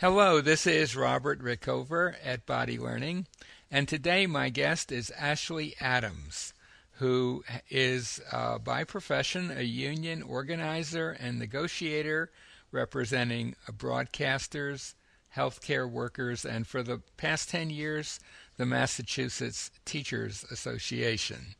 Hello, 0.00 0.40
this 0.40 0.64
is 0.64 0.94
Robert 0.94 1.42
Rickover 1.42 2.14
at 2.24 2.46
Body 2.46 2.78
Learning, 2.78 3.26
and 3.68 3.88
today 3.88 4.28
my 4.28 4.48
guest 4.48 4.92
is 4.92 5.10
Ashley 5.18 5.74
Adams, 5.80 6.54
who 6.98 7.42
is 7.68 8.20
uh, 8.30 8.58
by 8.58 8.84
profession 8.84 9.50
a 9.50 9.64
union 9.64 10.22
organizer 10.22 11.10
and 11.10 11.36
negotiator 11.36 12.30
representing 12.70 13.56
broadcasters, 13.72 14.94
healthcare 15.34 15.90
workers, 15.90 16.44
and 16.44 16.68
for 16.68 16.84
the 16.84 17.02
past 17.16 17.50
10 17.50 17.70
years, 17.70 18.20
the 18.56 18.66
Massachusetts 18.66 19.72
Teachers 19.84 20.44
Association. 20.48 21.56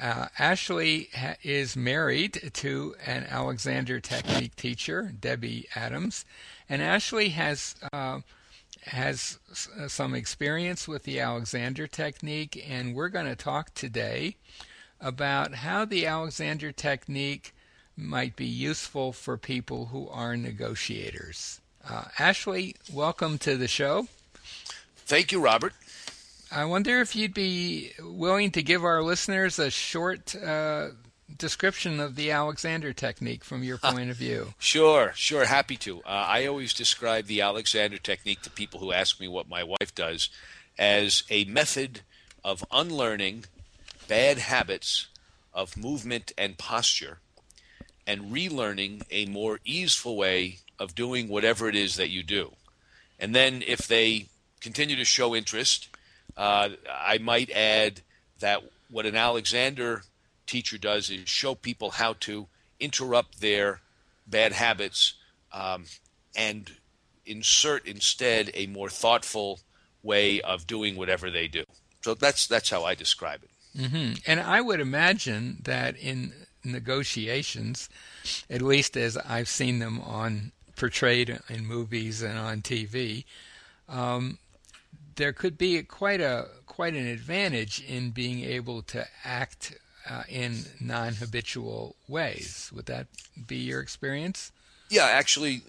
Uh, 0.00 0.26
Ashley 0.38 1.08
ha- 1.14 1.36
is 1.42 1.76
married 1.76 2.50
to 2.54 2.96
an 3.06 3.24
Alexander 3.28 4.00
Technique 4.00 4.56
teacher, 4.56 5.12
Debbie 5.18 5.68
Adams, 5.76 6.24
and 6.68 6.82
Ashley 6.82 7.28
has 7.30 7.76
uh, 7.92 8.20
has 8.86 9.38
s- 9.52 9.68
uh, 9.78 9.86
some 9.88 10.14
experience 10.14 10.88
with 10.88 11.04
the 11.04 11.20
Alexander 11.20 11.86
Technique, 11.86 12.64
and 12.68 12.94
we're 12.94 13.08
going 13.08 13.26
to 13.26 13.36
talk 13.36 13.72
today 13.74 14.36
about 15.00 15.54
how 15.56 15.84
the 15.84 16.06
Alexander 16.06 16.72
Technique 16.72 17.54
might 17.96 18.34
be 18.34 18.46
useful 18.46 19.12
for 19.12 19.36
people 19.36 19.86
who 19.86 20.08
are 20.08 20.36
negotiators. 20.36 21.60
Uh, 21.88 22.04
Ashley, 22.18 22.74
welcome 22.92 23.38
to 23.38 23.56
the 23.56 23.68
show. 23.68 24.08
Thank 25.06 25.30
you, 25.30 25.40
Robert. 25.40 25.72
I 26.54 26.66
wonder 26.66 27.00
if 27.00 27.16
you'd 27.16 27.34
be 27.34 27.90
willing 27.98 28.52
to 28.52 28.62
give 28.62 28.84
our 28.84 29.02
listeners 29.02 29.58
a 29.58 29.72
short 29.72 30.36
uh, 30.36 30.90
description 31.36 31.98
of 31.98 32.14
the 32.14 32.30
Alexander 32.30 32.92
technique 32.92 33.42
from 33.42 33.64
your 33.64 33.76
point 33.76 34.08
of 34.08 34.16
view. 34.16 34.54
Sure, 34.60 35.10
sure, 35.16 35.46
happy 35.46 35.76
to. 35.78 35.98
Uh, 36.02 36.26
I 36.28 36.46
always 36.46 36.72
describe 36.72 37.26
the 37.26 37.40
Alexander 37.40 37.98
technique 37.98 38.42
to 38.42 38.50
people 38.50 38.78
who 38.78 38.92
ask 38.92 39.18
me 39.18 39.26
what 39.26 39.48
my 39.48 39.64
wife 39.64 39.92
does 39.96 40.30
as 40.78 41.24
a 41.28 41.44
method 41.46 42.02
of 42.44 42.64
unlearning 42.70 43.46
bad 44.06 44.38
habits 44.38 45.08
of 45.52 45.76
movement 45.76 46.32
and 46.38 46.56
posture 46.56 47.18
and 48.06 48.32
relearning 48.32 49.02
a 49.10 49.26
more 49.26 49.58
easeful 49.64 50.16
way 50.16 50.58
of 50.78 50.94
doing 50.94 51.28
whatever 51.28 51.68
it 51.68 51.74
is 51.74 51.96
that 51.96 52.10
you 52.10 52.22
do. 52.22 52.52
And 53.18 53.34
then 53.34 53.60
if 53.66 53.88
they 53.88 54.26
continue 54.60 54.94
to 54.94 55.04
show 55.04 55.34
interest, 55.34 55.88
uh, 56.36 56.70
I 56.90 57.18
might 57.18 57.50
add 57.50 58.00
that 58.40 58.62
what 58.90 59.06
an 59.06 59.16
Alexander 59.16 60.02
teacher 60.46 60.78
does 60.78 61.10
is 61.10 61.28
show 61.28 61.54
people 61.54 61.90
how 61.90 62.14
to 62.20 62.48
interrupt 62.80 63.40
their 63.40 63.80
bad 64.26 64.52
habits 64.52 65.14
um, 65.52 65.84
and 66.36 66.72
insert 67.26 67.86
instead 67.86 68.50
a 68.54 68.66
more 68.66 68.88
thoughtful 68.88 69.60
way 70.02 70.40
of 70.40 70.66
doing 70.66 70.96
whatever 70.96 71.30
they 71.30 71.48
do. 71.48 71.64
So 72.02 72.14
that's 72.14 72.46
that's 72.46 72.70
how 72.70 72.84
I 72.84 72.94
describe 72.94 73.42
it. 73.42 73.50
Mm-hmm. 73.78 74.12
And 74.26 74.40
I 74.40 74.60
would 74.60 74.80
imagine 74.80 75.58
that 75.64 75.96
in 75.96 76.32
negotiations, 76.62 77.88
at 78.48 78.62
least 78.62 78.96
as 78.96 79.16
I've 79.16 79.48
seen 79.48 79.78
them 79.78 80.00
on 80.00 80.52
portrayed 80.76 81.38
in 81.48 81.66
movies 81.66 82.22
and 82.22 82.38
on 82.38 82.62
TV, 82.62 83.24
um, 83.88 84.38
there 85.16 85.32
could 85.32 85.56
be 85.58 85.82
quite 85.82 86.20
a 86.20 86.48
quite 86.66 86.94
an 86.94 87.06
advantage 87.06 87.80
in 87.80 88.10
being 88.10 88.40
able 88.44 88.82
to 88.82 89.06
act 89.24 89.76
uh, 90.08 90.24
in 90.28 90.64
non-habitual 90.80 91.96
ways. 92.08 92.70
Would 92.74 92.86
that 92.86 93.06
be 93.46 93.56
your 93.56 93.80
experience? 93.80 94.52
Yeah, 94.90 95.06
actually, 95.06 95.62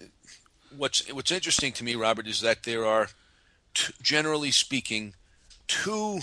what's 0.76 1.10
what's 1.12 1.32
interesting 1.32 1.72
to 1.74 1.84
me, 1.84 1.94
Robert, 1.94 2.26
is 2.26 2.40
that 2.40 2.64
there 2.64 2.84
are, 2.84 3.08
t- 3.74 3.94
generally 4.02 4.50
speaking, 4.50 5.14
two 5.66 6.20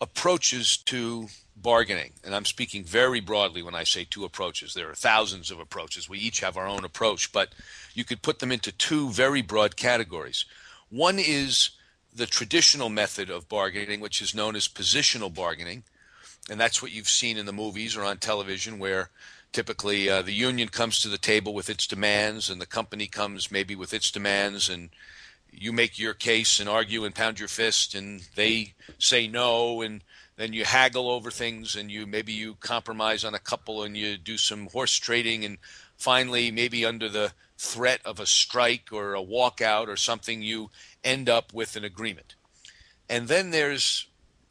approaches 0.00 0.76
to 0.76 1.28
bargaining, 1.56 2.12
and 2.24 2.34
I'm 2.34 2.44
speaking 2.44 2.84
very 2.84 3.20
broadly 3.20 3.62
when 3.62 3.74
I 3.74 3.84
say 3.84 4.04
two 4.04 4.24
approaches. 4.24 4.74
There 4.74 4.90
are 4.90 4.94
thousands 4.94 5.50
of 5.50 5.60
approaches. 5.60 6.08
We 6.08 6.18
each 6.18 6.40
have 6.40 6.56
our 6.56 6.66
own 6.66 6.84
approach, 6.84 7.32
but 7.32 7.54
you 7.94 8.04
could 8.04 8.22
put 8.22 8.38
them 8.38 8.52
into 8.52 8.72
two 8.72 9.10
very 9.10 9.42
broad 9.42 9.76
categories. 9.76 10.44
One 10.90 11.18
is 11.18 11.70
the 12.14 12.26
traditional 12.26 12.88
method 12.88 13.28
of 13.28 13.48
bargaining, 13.48 14.00
which 14.00 14.22
is 14.22 14.34
known 14.34 14.54
as 14.54 14.68
positional 14.68 15.34
bargaining. 15.34 15.82
And 16.48 16.60
that's 16.60 16.80
what 16.80 16.92
you've 16.92 17.08
seen 17.08 17.36
in 17.36 17.46
the 17.46 17.52
movies 17.52 17.96
or 17.96 18.04
on 18.04 18.18
television, 18.18 18.78
where 18.78 19.10
typically 19.52 20.10
uh, 20.10 20.22
the 20.22 20.32
union 20.32 20.68
comes 20.68 21.00
to 21.00 21.08
the 21.08 21.18
table 21.18 21.54
with 21.54 21.70
its 21.70 21.86
demands, 21.86 22.50
and 22.50 22.60
the 22.60 22.66
company 22.66 23.06
comes 23.06 23.50
maybe 23.50 23.74
with 23.74 23.94
its 23.94 24.10
demands, 24.10 24.68
and 24.68 24.90
you 25.50 25.72
make 25.72 25.98
your 25.98 26.14
case 26.14 26.60
and 26.60 26.68
argue 26.68 27.04
and 27.04 27.14
pound 27.14 27.38
your 27.38 27.48
fist, 27.48 27.94
and 27.94 28.28
they 28.34 28.74
say 28.98 29.26
no, 29.26 29.80
and 29.80 30.02
then 30.36 30.52
you 30.52 30.64
haggle 30.64 31.08
over 31.08 31.30
things, 31.30 31.76
and 31.76 31.90
you 31.90 32.06
maybe 32.06 32.32
you 32.32 32.56
compromise 32.60 33.24
on 33.24 33.34
a 33.34 33.38
couple, 33.38 33.82
and 33.82 33.96
you 33.96 34.16
do 34.18 34.36
some 34.36 34.66
horse 34.68 34.96
trading, 34.96 35.44
and 35.44 35.58
finally, 35.96 36.50
maybe 36.50 36.84
under 36.84 37.08
the 37.08 37.32
threat 37.56 38.00
of 38.04 38.20
a 38.20 38.26
strike 38.26 38.88
or 38.92 39.14
a 39.14 39.22
walkout 39.22 39.88
or 39.88 39.96
something, 39.96 40.42
you 40.42 40.70
end 41.02 41.28
up 41.28 41.52
with 41.52 41.76
an 41.76 41.84
agreement. 41.84 42.34
And 43.08 43.28
then 43.28 43.50
there's 43.50 44.06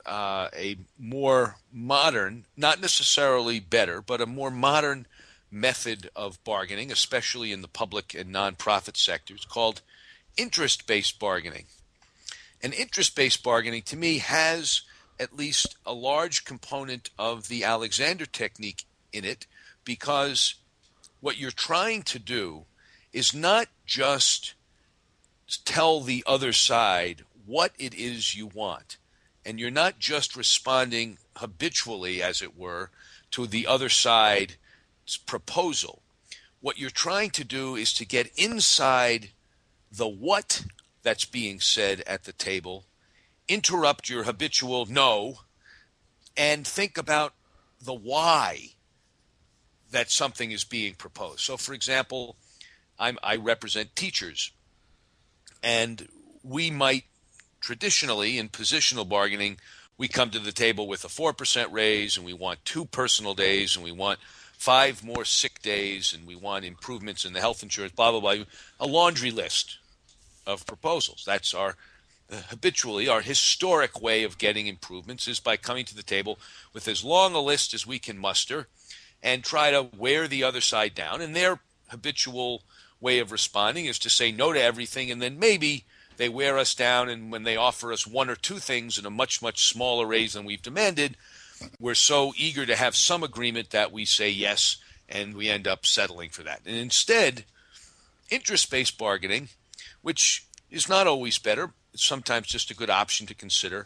uh, 0.05 0.49
a 0.55 0.77
more 0.99 1.57
modern, 1.71 2.45
not 2.55 2.81
necessarily 2.81 3.59
better, 3.59 4.01
but 4.01 4.21
a 4.21 4.25
more 4.25 4.51
modern 4.51 5.07
method 5.51 6.09
of 6.15 6.43
bargaining, 6.43 6.91
especially 6.91 7.51
in 7.51 7.61
the 7.61 7.67
public 7.67 8.13
and 8.13 8.33
nonprofit 8.33 8.97
sectors, 8.97 9.45
called 9.45 9.81
interest 10.35 10.87
based 10.87 11.19
bargaining. 11.19 11.65
And 12.61 12.73
interest 12.73 13.15
based 13.15 13.43
bargaining, 13.43 13.83
to 13.83 13.97
me, 13.97 14.19
has 14.19 14.81
at 15.19 15.35
least 15.35 15.75
a 15.85 15.93
large 15.93 16.43
component 16.43 17.09
of 17.19 17.47
the 17.47 17.63
Alexander 17.63 18.25
technique 18.25 18.85
in 19.11 19.23
it 19.23 19.45
because 19.85 20.55
what 21.21 21.37
you're 21.37 21.51
trying 21.51 22.01
to 22.03 22.19
do 22.19 22.65
is 23.13 23.34
not 23.34 23.68
just 23.85 24.56
tell 25.66 26.01
the 26.01 26.24
other 26.25 26.51
side 26.51 27.24
what 27.46 27.72
it 27.78 27.94
is 27.94 28.35
you 28.35 28.47
want. 28.47 28.97
And 29.46 29.59
you're 29.59 29.72
not 29.72 30.00
just 30.00 30.35
responding 30.35 31.18
habitually, 31.35 32.22
as 32.22 32.41
it 32.41 32.57
were, 32.57 32.90
to 33.31 33.46
the 33.46 33.68
other 33.68 33.90
side's 33.90 34.56
proposal. 35.25 36.01
What 36.62 36.79
you're 36.79 36.90
trying 36.90 37.31
to 37.31 37.44
do 37.44 37.75
is 37.75 37.94
to 37.96 38.06
get 38.06 38.31
inside 38.38 39.30
the 39.91 40.07
what 40.07 40.63
that's 41.03 41.25
being 41.25 41.59
said 41.59 42.01
at 42.07 42.24
the 42.24 42.31
table, 42.31 42.85
interrupt 43.47 44.09
your 44.09 44.24
habitual 44.24 44.85
no, 44.85 45.40
and 46.38 46.66
think 46.66 46.97
about 46.97 47.34
the 47.81 47.94
why 47.94 48.69
that 49.91 50.09
something 50.09 50.51
is 50.51 50.63
being 50.63 50.95
proposed. 50.95 51.41
So, 51.41 51.57
for 51.57 51.74
example, 51.74 52.38
I'm, 52.99 53.17
i 53.23 53.35
represent 53.35 53.95
teachers, 53.95 54.51
and 55.61 56.07
we 56.43 56.69
might 56.71 57.05
traditionally 57.61 58.37
in 58.37 58.49
positional 58.49 59.07
bargaining, 59.07 59.57
we 59.97 60.07
come 60.07 60.29
to 60.31 60.39
the 60.39 60.51
table 60.51 60.87
with 60.87 61.05
a 61.05 61.07
4% 61.07 61.71
raise, 61.71 62.17
and 62.17 62.25
we 62.25 62.33
want 62.33 62.65
two 62.65 62.85
personal 62.85 63.33
days, 63.33 63.75
and 63.75 63.83
we 63.85 63.91
want 63.91 64.19
five 64.53 65.03
more 65.03 65.25
sick 65.25 65.61
days, 65.61 66.13
and 66.13 66.27
we 66.27 66.35
want 66.35 66.65
improvements 66.65 67.25
in 67.25 67.33
the 67.33 67.39
health 67.39 67.63
insurance, 67.63 67.93
blah, 67.93 68.11
blah, 68.11 68.19
blah. 68.19 68.43
A 68.79 68.87
laundry 68.87 69.31
list 69.31 69.77
of 70.45 70.65
proposals. 70.65 71.23
That's 71.25 71.53
our 71.53 71.75
uh, 72.31 72.37
habitually 72.49 73.07
our 73.07 73.21
historic 73.21 74.01
way 74.01 74.23
of 74.23 74.37
getting 74.37 74.67
improvements 74.67 75.27
is 75.27 75.39
by 75.39 75.57
coming 75.57 75.83
to 75.85 75.95
the 75.95 76.03
table 76.03 76.39
with 76.73 76.87
as 76.87 77.03
long 77.03 77.35
a 77.35 77.39
list 77.41 77.73
as 77.73 77.85
we 77.85 77.99
can 77.99 78.17
muster 78.17 78.67
and 79.21 79.43
try 79.43 79.71
to 79.71 79.89
wear 79.97 80.27
the 80.27 80.43
other 80.43 80.61
side 80.61 80.95
down. 80.95 81.21
And 81.21 81.35
their 81.35 81.59
habitual 81.89 82.63
way 83.03 83.19
of 83.19 83.31
responding 83.33 83.85
is 83.85 83.99
to 83.99 84.09
say 84.09 84.31
no 84.31 84.53
to 84.53 84.61
everything 84.61 85.11
and 85.11 85.21
then 85.21 85.38
maybe 85.38 85.83
they 86.15 86.29
wear 86.29 86.57
us 86.57 86.73
down 86.73 87.09
and 87.09 87.31
when 87.31 87.44
they 87.44 87.57
offer 87.57 87.91
us 87.91 88.07
one 88.07 88.29
or 88.29 88.35
two 88.35 88.59
things 88.59 88.97
in 88.97 89.05
a 89.05 89.09
much 89.09 89.41
much 89.41 89.67
smaller 89.67 90.07
raise 90.07 90.33
than 90.33 90.45
we've 90.45 90.61
demanded 90.61 91.17
we're 91.79 91.95
so 91.95 92.33
eager 92.38 92.65
to 92.65 92.75
have 92.75 92.95
some 92.95 93.21
agreement 93.21 93.71
that 93.71 93.91
we 93.91 94.05
say 94.05 94.29
yes 94.29 94.77
and 95.09 95.35
we 95.35 95.50
end 95.50 95.67
up 95.67 95.85
settling 95.85 96.29
for 96.29 96.44
that. 96.44 96.61
And 96.65 96.75
instead 96.75 97.44
interest-based 98.29 98.97
bargaining 98.97 99.49
which 100.01 100.45
is 100.71 100.88
not 100.88 101.06
always 101.06 101.38
better 101.38 101.73
it's 101.94 102.06
sometimes 102.06 102.47
just 102.47 102.71
a 102.71 102.75
good 102.75 102.89
option 102.89 103.27
to 103.27 103.35
consider 103.35 103.85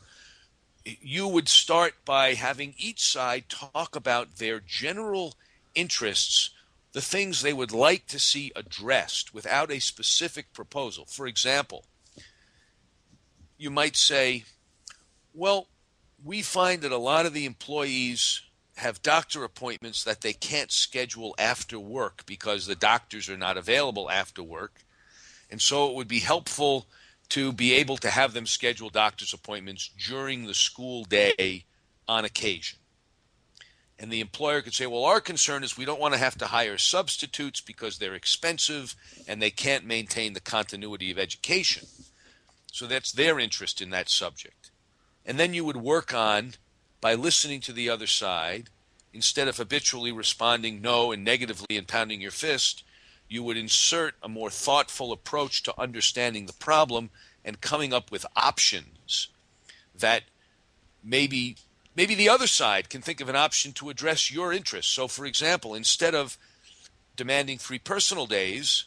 you 0.86 1.28
would 1.28 1.50
start 1.50 1.96
by 2.06 2.36
having 2.36 2.76
each 2.78 3.02
side 3.02 3.46
talk 3.50 3.96
about 3.96 4.38
their 4.38 4.62
general 4.62 5.34
interests 5.74 6.52
the 6.98 7.02
things 7.02 7.44
they 7.44 7.54
would 7.54 7.72
like 7.72 8.08
to 8.08 8.18
see 8.18 8.52
addressed 8.56 9.32
without 9.32 9.70
a 9.70 9.78
specific 9.78 10.52
proposal. 10.52 11.06
For 11.06 11.28
example, 11.28 11.86
you 13.56 13.70
might 13.70 13.96
say, 13.96 14.46
well, 15.32 15.68
we 16.26 16.42
find 16.42 16.82
that 16.82 16.92
a 16.92 16.98
lot 16.98 17.28
of 17.28 17.34
the 17.34 17.46
employees 17.46 18.42
have 18.78 19.04
doctor 19.04 19.44
appointments 19.44 20.04
that 20.06 20.22
they 20.22 20.34
can't 20.34 20.72
schedule 20.72 21.36
after 21.38 21.80
work 21.80 22.26
because 22.26 22.66
the 22.66 22.74
doctors 22.74 23.30
are 23.30 23.38
not 23.38 23.58
available 23.58 24.10
after 24.10 24.42
work. 24.42 24.82
And 25.52 25.62
so 25.62 25.88
it 25.90 25.94
would 25.94 26.08
be 26.08 26.22
helpful 26.22 26.88
to 27.30 27.54
be 27.54 27.74
able 27.76 27.98
to 27.98 28.10
have 28.10 28.34
them 28.34 28.48
schedule 28.48 28.90
doctor's 28.90 29.34
appointments 29.34 29.92
during 30.04 30.48
the 30.48 30.56
school 30.56 31.04
day 31.04 31.66
on 32.08 32.26
occasion. 32.26 32.80
And 34.00 34.12
the 34.12 34.22
employer 34.22 34.62
could 34.62 34.76
say, 34.76 34.86
well, 34.86 35.06
our 35.06 35.20
concern 35.20 35.64
is 35.64 35.76
we 35.76 35.86
don't 35.86 36.00
want 36.00 36.14
to 36.14 36.20
have 36.20 36.38
to 36.38 36.48
hire 36.48 36.78
substitutes 36.78 37.62
because 37.62 37.98
they're 37.98 38.14
expensive 38.14 38.96
and 39.28 39.42
they 39.42 39.50
can't 39.50 39.86
maintain 39.86 40.34
the 40.34 40.40
continuity 40.40 41.10
of 41.10 41.18
education. 41.18 41.88
So 42.72 42.86
that's 42.86 43.12
their 43.12 43.40
interest 43.40 43.82
in 43.82 43.90
that 43.90 44.10
subject. 44.10 44.70
And 45.26 45.40
then 45.40 45.54
you 45.56 45.66
would 45.66 45.78
work 45.78 46.14
on, 46.14 46.54
by 47.02 47.16
listening 47.16 47.60
to 47.62 47.74
the 47.74 47.90
other 47.90 48.06
side, 48.06 48.70
instead 49.14 49.48
of 49.48 49.58
habitually 49.58 50.12
responding 50.12 50.80
no 50.80 51.12
and 51.12 51.24
negatively 51.24 51.76
and 51.76 51.88
pounding 51.88 52.22
your 52.22 52.32
fist, 52.32 52.84
you 53.28 53.42
would 53.44 53.58
insert 53.58 54.14
a 54.22 54.30
more 54.30 54.52
thoughtful 54.52 55.12
approach 55.12 55.64
to 55.64 55.82
understanding 55.82 56.46
the 56.46 56.54
problem 56.54 57.10
and 57.44 57.62
coming 57.62 57.94
up 57.94 58.12
with 58.12 58.26
options 58.36 59.30
that 59.96 60.24
maybe 61.04 61.58
maybe 61.98 62.16
the 62.16 62.30
other 62.30 62.48
side 62.48 62.90
can 62.90 63.02
think 63.02 63.20
of 63.20 63.28
an 63.28 63.36
option 63.36 63.74
to 63.74 63.90
address 63.90 64.32
your 64.32 64.54
interests. 64.54 64.94
So 64.94 65.10
for 65.10 65.26
example, 65.26 65.74
instead 65.74 66.16
of 66.16 66.38
demanding 67.18 67.58
three 67.58 67.80
personal 67.80 68.28
days, 68.28 68.86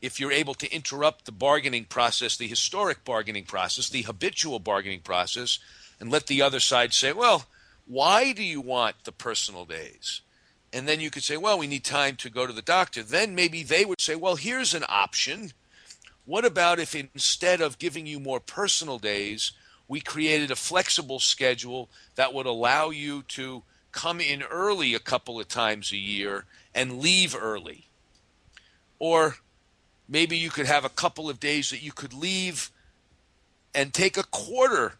if 0.00 0.20
you're 0.20 0.32
able 0.32 0.54
to 0.54 0.72
interrupt 0.72 1.24
the 1.24 1.32
bargaining 1.32 1.84
process, 1.84 2.36
the 2.36 2.46
historic 2.46 3.04
bargaining 3.04 3.44
process, 3.44 3.90
the 3.90 4.02
habitual 4.02 4.60
bargaining 4.60 5.00
process, 5.00 5.58
and 6.00 6.10
let 6.10 6.28
the 6.28 6.40
other 6.40 6.60
side 6.60 6.94
say, 6.94 7.12
well, 7.12 7.46
why 7.86 8.32
do 8.32 8.44
you 8.44 8.60
want 8.60 8.94
the 9.02 9.12
personal 9.12 9.64
days? 9.64 10.20
And 10.72 10.86
then 10.86 11.00
you 11.00 11.10
could 11.10 11.24
say, 11.24 11.36
well, 11.36 11.58
we 11.58 11.66
need 11.66 11.84
time 11.84 12.14
to 12.16 12.30
go 12.30 12.46
to 12.46 12.52
the 12.52 12.62
doctor. 12.62 13.02
Then 13.02 13.34
maybe 13.34 13.64
they 13.64 13.84
would 13.84 14.00
say, 14.00 14.14
well, 14.14 14.36
here's 14.36 14.74
an 14.74 14.84
option. 14.88 15.52
What 16.26 16.44
about 16.44 16.78
if 16.78 16.94
instead 16.94 17.60
of 17.60 17.78
giving 17.78 18.06
you 18.06 18.20
more 18.20 18.38
personal 18.38 18.98
days, 18.98 19.52
we 19.88 20.00
created 20.00 20.50
a 20.50 20.56
flexible 20.56 21.18
schedule 21.18 21.88
that 22.14 22.34
would 22.34 22.46
allow 22.46 22.90
you 22.90 23.22
to 23.22 23.62
come 23.90 24.20
in 24.20 24.42
early 24.42 24.94
a 24.94 25.00
couple 25.00 25.40
of 25.40 25.48
times 25.48 25.90
a 25.90 25.96
year 25.96 26.44
and 26.74 27.00
leave 27.00 27.34
early? 27.34 27.86
Or 28.98 29.36
maybe 30.08 30.36
you 30.36 30.50
could 30.50 30.66
have 30.66 30.84
a 30.84 30.90
couple 30.90 31.30
of 31.30 31.40
days 31.40 31.70
that 31.70 31.82
you 31.82 31.92
could 31.92 32.12
leave 32.12 32.70
and 33.74 33.92
take 33.92 34.16
a 34.16 34.24
quarter 34.24 34.94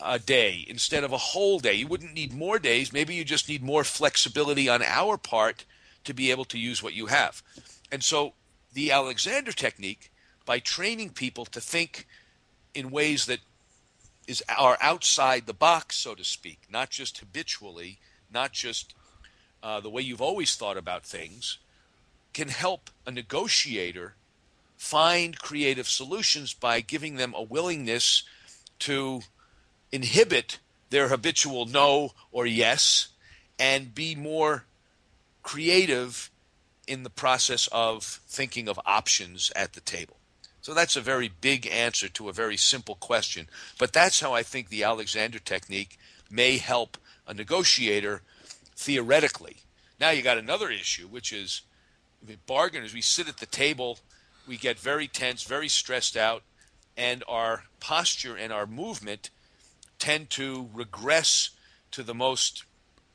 a 0.00 0.18
day 0.18 0.64
instead 0.68 1.04
of 1.04 1.12
a 1.12 1.18
whole 1.18 1.58
day. 1.58 1.74
You 1.74 1.86
wouldn't 1.86 2.14
need 2.14 2.32
more 2.32 2.58
days. 2.58 2.92
Maybe 2.92 3.14
you 3.14 3.24
just 3.24 3.48
need 3.48 3.62
more 3.62 3.84
flexibility 3.84 4.68
on 4.68 4.82
our 4.82 5.16
part 5.16 5.64
to 6.04 6.14
be 6.14 6.30
able 6.30 6.44
to 6.46 6.58
use 6.58 6.82
what 6.82 6.94
you 6.94 7.06
have. 7.06 7.42
And 7.90 8.02
so 8.02 8.34
the 8.72 8.90
Alexander 8.90 9.52
technique, 9.52 10.10
by 10.44 10.58
training 10.58 11.10
people 11.10 11.44
to 11.46 11.60
think 11.60 12.06
in 12.74 12.90
ways 12.90 13.26
that 13.26 13.38
is 14.26 14.42
are 14.56 14.78
outside 14.80 15.46
the 15.46 15.52
box, 15.54 15.96
so 15.96 16.14
to 16.14 16.24
speak, 16.24 16.60
not 16.70 16.90
just 16.90 17.18
habitually, 17.18 17.98
not 18.32 18.52
just 18.52 18.94
uh, 19.62 19.80
the 19.80 19.90
way 19.90 20.02
you've 20.02 20.20
always 20.20 20.56
thought 20.56 20.76
about 20.76 21.04
things, 21.04 21.58
can 22.32 22.48
help 22.48 22.90
a 23.06 23.10
negotiator 23.10 24.14
find 24.76 25.38
creative 25.38 25.86
solutions 25.86 26.54
by 26.54 26.80
giving 26.80 27.16
them 27.16 27.34
a 27.36 27.42
willingness 27.42 28.24
to 28.80 29.20
inhibit 29.92 30.58
their 30.90 31.08
habitual 31.08 31.66
no 31.66 32.10
or 32.32 32.46
yes 32.46 33.08
and 33.58 33.94
be 33.94 34.14
more 34.14 34.64
creative 35.42 36.30
in 36.86 37.02
the 37.04 37.10
process 37.10 37.68
of 37.70 38.02
thinking 38.26 38.68
of 38.68 38.80
options 38.84 39.52
at 39.54 39.74
the 39.74 39.80
table. 39.80 40.16
So 40.62 40.74
that's 40.74 40.96
a 40.96 41.00
very 41.00 41.28
big 41.40 41.66
answer 41.66 42.08
to 42.10 42.28
a 42.28 42.32
very 42.32 42.56
simple 42.56 42.94
question. 42.94 43.48
But 43.78 43.92
that's 43.92 44.20
how 44.20 44.32
I 44.32 44.44
think 44.44 44.68
the 44.68 44.84
Alexander 44.84 45.40
technique 45.40 45.98
may 46.30 46.58
help 46.58 46.96
a 47.26 47.34
negotiator 47.34 48.22
theoretically. 48.76 49.56
Now 50.00 50.10
you 50.10 50.22
got 50.22 50.38
another 50.38 50.70
issue, 50.70 51.08
which 51.08 51.32
is 51.32 51.62
the 52.22 52.36
bargainers. 52.46 52.94
We 52.94 53.00
sit 53.00 53.28
at 53.28 53.38
the 53.38 53.46
table, 53.46 53.98
we 54.46 54.56
get 54.56 54.78
very 54.78 55.08
tense, 55.08 55.42
very 55.42 55.68
stressed 55.68 56.16
out, 56.16 56.44
and 56.96 57.24
our 57.26 57.64
posture 57.80 58.36
and 58.36 58.52
our 58.52 58.66
movement 58.66 59.30
tend 59.98 60.30
to 60.30 60.68
regress 60.72 61.50
to 61.90 62.02
the 62.02 62.14
most 62.14 62.64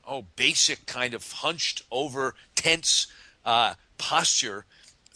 oh 0.05 0.25
basic 0.35 0.85
kind 0.85 1.13
of 1.13 1.31
hunched 1.31 1.81
over 1.91 2.35
tense 2.55 3.07
uh, 3.45 3.75
posture 3.97 4.65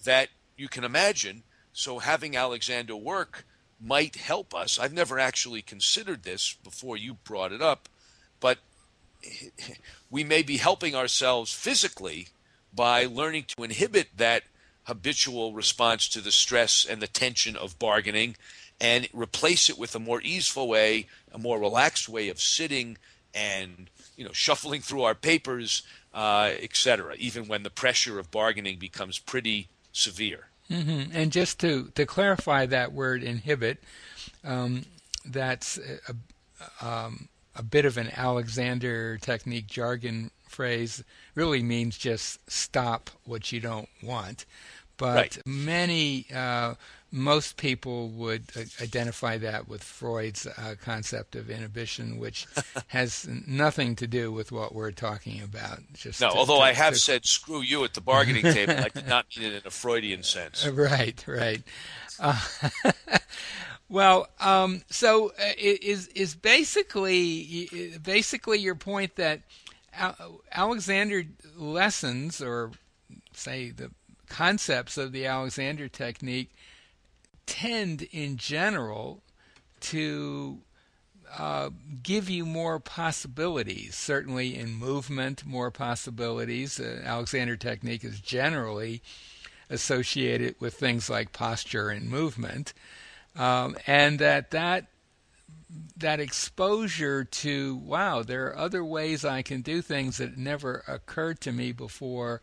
that 0.03 0.29
you 0.57 0.67
can 0.67 0.83
imagine 0.83 1.43
so 1.73 1.99
having 1.99 2.35
alexander 2.35 2.95
work 2.95 3.45
might 3.79 4.15
help 4.15 4.53
us 4.53 4.79
i've 4.79 4.93
never 4.93 5.19
actually 5.19 5.61
considered 5.61 6.23
this 6.23 6.55
before 6.63 6.97
you 6.97 7.15
brought 7.23 7.51
it 7.51 7.61
up 7.61 7.89
but 8.39 8.59
we 10.11 10.23
may 10.23 10.41
be 10.41 10.57
helping 10.57 10.95
ourselves 10.95 11.53
physically 11.53 12.27
by 12.73 13.05
learning 13.05 13.45
to 13.47 13.63
inhibit 13.63 14.07
that 14.17 14.43
habitual 14.85 15.53
response 15.53 16.07
to 16.09 16.21
the 16.21 16.31
stress 16.31 16.85
and 16.89 17.01
the 17.01 17.07
tension 17.07 17.55
of 17.55 17.77
bargaining 17.79 18.35
and 18.79 19.07
replace 19.13 19.69
it 19.69 19.77
with 19.77 19.95
a 19.95 19.99
more 19.99 20.21
easeful 20.23 20.67
way, 20.67 21.07
a 21.31 21.37
more 21.37 21.59
relaxed 21.59 22.09
way 22.09 22.29
of 22.29 22.41
sitting 22.41 22.97
and 23.33 23.89
you 24.17 24.25
know 24.25 24.31
shuffling 24.33 24.81
through 24.81 25.03
our 25.03 25.15
papers, 25.15 25.83
uh, 26.13 26.51
etc. 26.59 27.15
Even 27.17 27.47
when 27.47 27.63
the 27.63 27.69
pressure 27.69 28.19
of 28.19 28.31
bargaining 28.31 28.77
becomes 28.79 29.19
pretty 29.19 29.67
severe. 29.93 30.47
Mm-hmm. 30.71 31.11
And 31.13 31.31
just 31.31 31.59
to 31.59 31.91
to 31.95 32.05
clarify 32.05 32.65
that 32.67 32.93
word 32.93 33.23
inhibit, 33.23 33.83
um, 34.43 34.83
that's 35.25 35.77
a, 36.07 36.85
um, 36.85 37.27
a 37.55 37.63
bit 37.63 37.85
of 37.85 37.97
an 37.97 38.09
Alexander 38.15 39.17
technique 39.17 39.67
jargon 39.67 40.31
phrase. 40.47 41.03
Really 41.35 41.61
means 41.61 41.97
just 41.97 42.49
stop 42.49 43.09
what 43.25 43.51
you 43.51 43.59
don't 43.59 43.89
want. 44.01 44.45
But 45.01 45.15
right. 45.15 45.37
many 45.47 46.27
uh, 46.31 46.75
most 47.11 47.57
people 47.57 48.09
would 48.09 48.43
uh, 48.55 48.61
identify 48.79 49.39
that 49.39 49.67
with 49.67 49.83
Freud's 49.83 50.45
uh, 50.45 50.75
concept 50.79 51.35
of 51.35 51.49
inhibition, 51.49 52.19
which 52.19 52.45
has 52.89 53.27
nothing 53.47 53.95
to 53.95 54.05
do 54.05 54.31
with 54.31 54.51
what 54.51 54.75
we're 54.75 54.91
talking 54.91 55.41
about. 55.41 55.79
Just 55.93 56.21
no, 56.21 56.29
to, 56.29 56.35
although 56.35 56.57
to, 56.57 56.61
I 56.61 56.73
have 56.73 56.93
to... 56.93 56.99
said 56.99 57.25
"screw 57.25 57.61
you" 57.61 57.83
at 57.83 57.95
the 57.95 58.01
bargaining 58.01 58.43
table, 58.43 58.75
I 58.77 58.89
did 58.89 59.07
not 59.07 59.25
mean 59.35 59.47
it 59.47 59.53
in 59.55 59.61
a 59.65 59.71
Freudian 59.71 60.21
sense. 60.21 60.67
Right, 60.71 61.23
right. 61.27 61.63
Uh, 62.19 62.39
well, 63.89 64.27
um, 64.39 64.83
so 64.91 65.29
uh, 65.29 65.53
is 65.57 66.09
is 66.09 66.35
basically 66.35 67.97
basically 68.03 68.59
your 68.59 68.75
point 68.75 69.15
that 69.15 69.41
Alexander 70.51 71.23
lessons, 71.57 72.39
or 72.39 72.69
say 73.33 73.71
the 73.71 73.89
concepts 74.31 74.97
of 74.97 75.11
the 75.11 75.25
Alexander 75.25 75.89
technique 75.89 76.51
tend 77.45 78.03
in 78.13 78.37
general 78.37 79.21
to 79.81 80.59
uh, 81.37 81.69
give 82.01 82.29
you 82.29 82.45
more 82.45 82.79
possibilities. 82.79 83.93
Certainly 83.95 84.57
in 84.57 84.73
movement, 84.73 85.45
more 85.45 85.69
possibilities. 85.69 86.79
Uh, 86.79 87.01
Alexander 87.03 87.57
technique 87.57 88.05
is 88.05 88.21
generally 88.21 89.01
associated 89.69 90.55
with 90.59 90.75
things 90.75 91.09
like 91.09 91.33
posture 91.33 91.89
and 91.89 92.09
movement, 92.09 92.73
um, 93.35 93.75
and 93.85 94.17
that 94.19 94.51
that 94.51 94.87
that 95.97 96.21
exposure 96.21 97.25
to 97.25 97.75
wow, 97.75 98.23
there 98.23 98.47
are 98.47 98.57
other 98.57 98.83
ways 98.83 99.25
I 99.25 99.41
can 99.41 99.61
do 99.61 99.81
things 99.81 100.17
that 100.17 100.37
never 100.37 100.83
occurred 100.87 101.41
to 101.41 101.51
me 101.51 101.73
before 101.73 102.41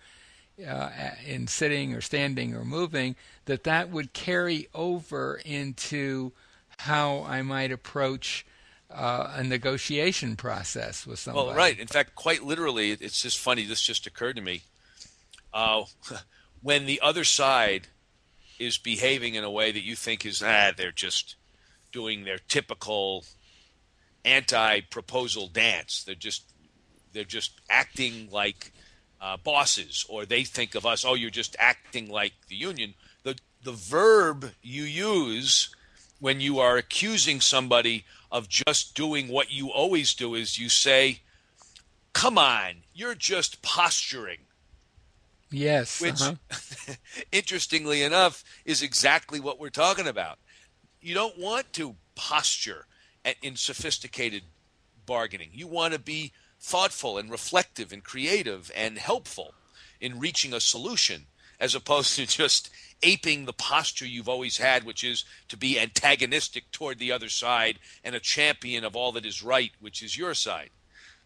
uh, 0.67 0.91
in 1.27 1.47
sitting 1.47 1.95
or 1.95 2.01
standing 2.01 2.55
or 2.55 2.65
moving, 2.65 3.17
that 3.45 3.65
that 3.65 3.91
would 3.91 4.13
carry 4.13 4.69
over 4.75 5.41
into 5.45 6.33
how 6.79 7.25
I 7.25 7.43
might 7.43 7.73
approach 7.73 8.47
uh, 8.91 9.33
a 9.35 9.45
negotiation 9.45 10.37
process 10.37 11.07
with 11.07 11.19
somebody. 11.19 11.49
Well, 11.49 11.57
right. 11.57 11.79
In 11.79 11.87
fact, 11.87 12.15
quite 12.15 12.43
literally, 12.43 12.93
it's 12.93 13.21
just 13.21 13.39
funny. 13.39 13.65
This 13.65 13.81
just 13.81 14.07
occurred 14.07 14.37
to 14.37 14.43
me. 14.43 14.63
Uh, 15.53 15.85
when 16.63 16.87
the 16.87 17.01
other 17.01 17.25
side 17.25 17.89
is 18.59 18.79
behaving 18.79 19.35
in 19.35 19.45
a 19.45 19.51
way 19.51 19.71
that 19.71 19.83
you 19.83 19.95
think 19.95 20.27
is 20.27 20.43
ah, 20.43 20.73
they're 20.77 20.91
just 20.91 21.37
doing 21.93 22.25
their 22.25 22.39
typical 22.49 23.25
anti-proposal 24.25 25.49
dance. 25.49 26.03
They're 26.05 26.15
just 26.15 26.45
they're 27.13 27.25
just 27.25 27.53
acting 27.71 28.29
like 28.31 28.73
uh, 29.21 29.37
bosses, 29.37 30.05
or 30.09 30.25
they 30.25 30.45
think 30.45 30.75
of 30.75 30.87
us, 30.87 31.05
oh, 31.05 31.15
you're 31.15 31.31
just 31.31 31.57
acting 31.59 32.11
like 32.11 32.33
the 32.49 32.57
union. 32.57 32.95
The 33.25 33.37
the 33.63 33.73
verb 33.73 34.53
you 34.63 34.85
use 34.85 35.75
when 36.21 36.41
you 36.41 36.59
are 36.61 36.77
accusing 36.77 37.41
somebody 37.41 38.05
of 38.31 38.49
just 38.49 38.95
doing 38.95 39.29
what 39.29 39.53
you 39.53 39.71
always 39.71 40.15
do 40.15 40.35
is 40.35 40.59
you 40.59 40.69
say, 40.69 41.21
"Come 42.13 42.39
on, 42.39 42.83
you're 42.95 43.15
just 43.15 43.63
posturing." 43.63 44.39
Yes. 45.51 46.01
Which, 46.01 46.21
uh-huh. 46.21 46.95
interestingly 47.33 48.03
enough, 48.03 48.45
is 48.65 48.83
exactly 48.83 49.41
what 49.41 49.59
we're 49.59 49.71
talking 49.71 50.07
about. 50.07 50.39
You 51.01 51.15
don't 51.15 51.39
want 51.39 51.73
to 51.75 51.97
posture 52.15 52.87
in 53.43 53.57
sophisticated 53.57 54.43
bargaining. 55.07 55.51
You 55.53 55.67
want 55.67 55.95
to 55.95 55.99
be 55.99 56.33
thoughtful 56.61 57.19
and 57.19 57.31
reflective 57.31 57.93
and 57.93 58.05
creative 58.05 58.71
and 58.75 58.99
helpful 58.99 59.55
in 60.01 60.19
reaching 60.19 60.53
a 60.53 60.61
solution 60.61 61.27
as 61.61 61.75
opposed 61.75 62.15
to 62.17 62.27
just 62.27 62.71
aping 63.03 63.45
the 63.45 63.53
posture 63.53 64.07
you've 64.07 64.29
always 64.29 64.59
had, 64.59 64.85
which 64.85 65.05
is 65.05 65.25
to 65.49 65.57
be 65.57 65.79
antagonistic 65.79 66.71
toward 66.71 66.99
the 66.99 67.13
other 67.13 67.29
side 67.29 67.79
and 68.03 68.15
a 68.15 68.21
champion 68.21 68.85
of 68.85 68.97
all 68.97 69.13
that 69.13 69.27
is 69.27 69.43
right, 69.43 69.73
which 69.81 70.03
is 70.03 70.19
your 70.19 70.35
side. 70.35 70.71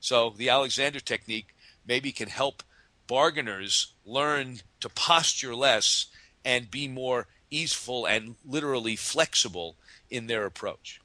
So 0.00 0.34
the 0.36 0.50
Alexander 0.50 1.00
technique 1.00 1.54
maybe 1.86 2.12
can 2.12 2.28
help 2.28 2.62
bargainers 3.06 3.94
learn 4.04 4.58
to 4.80 4.88
posture 4.88 5.54
less 5.54 6.06
and 6.44 6.70
be 6.70 6.88
more 6.88 7.26
easeful 7.50 8.06
and 8.06 8.36
literally 8.44 8.96
flexible 8.96 9.76
in 10.10 10.26
their 10.26 10.44
approach. 10.44 11.00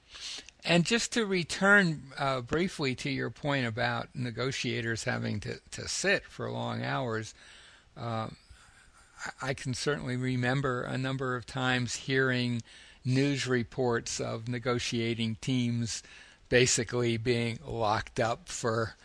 And 0.70 0.86
just 0.86 1.14
to 1.14 1.26
return 1.26 2.12
uh, 2.20 2.42
briefly 2.42 2.94
to 2.96 3.10
your 3.10 3.30
point 3.30 3.66
about 3.66 4.10
negotiators 4.14 5.06
having 5.06 5.40
to, 5.40 5.62
to 5.72 5.88
sit 5.88 6.26
for 6.26 6.52
long 6.52 6.84
hours, 6.84 7.34
uh, 7.96 8.28
I 9.42 9.54
can 9.54 9.74
certainly 9.74 10.18
remember 10.18 10.84
a 10.84 10.98
number 10.98 11.38
of 11.38 11.46
times 11.46 11.96
hearing 11.96 12.62
news 13.06 13.48
reports 13.48 14.20
of 14.20 14.50
negotiating 14.50 15.38
teams 15.40 16.04
basically 16.50 17.16
being 17.16 17.60
locked 17.66 18.20
up 18.20 18.50
for 18.50 18.96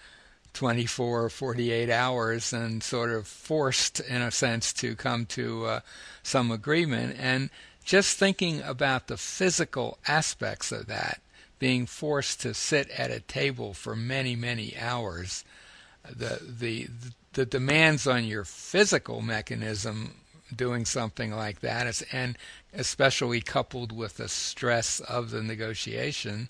24 0.55 1.25
or 1.25 1.29
48 1.29 1.89
hours 1.89 2.53
and 2.53 2.83
sort 2.83 3.11
of 3.11 3.29
forced, 3.29 4.01
in 4.01 4.21
a 4.21 4.33
sense, 4.33 4.73
to 4.73 4.97
come 4.97 5.27
to 5.27 5.67
uh, 5.67 5.81
some 6.25 6.51
agreement. 6.51 7.17
And 7.21 7.51
just 7.85 8.19
thinking 8.19 8.61
about 8.63 9.07
the 9.07 9.17
physical 9.17 9.99
aspects 10.09 10.73
of 10.73 10.87
that, 10.87 11.21
being 11.63 11.87
forced 11.87 12.41
to 12.41 12.53
sit 12.53 12.91
at 12.91 13.13
a 13.13 13.21
table 13.21 13.73
for 13.73 13.95
many, 13.95 14.35
many 14.35 14.77
hours, 14.77 15.45
the 16.05 16.41
the 16.43 16.89
the 17.35 17.47
demands 17.47 18.05
on 18.05 18.25
your 18.25 18.45
physical 18.45 19.23
mechanism 19.23 20.17
doing 20.57 20.85
something 20.85 21.31
like 21.31 21.61
that, 21.61 22.03
and 22.11 22.37
especially 22.75 23.41
coupled 23.41 23.93
with 23.93 24.17
the 24.17 24.27
stress 24.27 24.99
of 24.99 25.31
the 25.31 25.41
negotiation, 25.41 26.49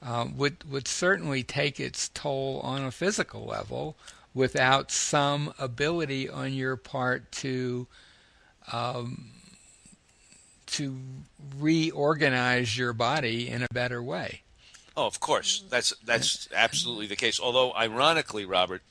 uh, 0.00 0.28
would 0.36 0.62
would 0.70 0.86
certainly 0.86 1.42
take 1.42 1.80
its 1.80 2.08
toll 2.10 2.60
on 2.60 2.84
a 2.84 2.92
physical 2.92 3.44
level 3.44 3.96
without 4.32 4.92
some 4.92 5.52
ability 5.58 6.28
on 6.28 6.54
your 6.54 6.76
part 6.76 7.32
to 7.32 7.88
um, 8.72 9.32
to 10.66 10.96
reorganize 11.58 12.76
your 12.76 12.92
body 12.92 13.48
in 13.48 13.62
a 13.62 13.68
better 13.72 14.02
way. 14.02 14.42
Oh, 14.96 15.06
of 15.06 15.20
course, 15.20 15.64
that's 15.68 15.92
that's 16.04 16.48
absolutely 16.54 17.06
the 17.06 17.16
case. 17.16 17.38
Although, 17.38 17.74
ironically, 17.74 18.46
Robert, 18.46 18.82